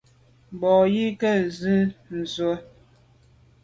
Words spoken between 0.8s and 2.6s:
yi nke nzwe zwe’.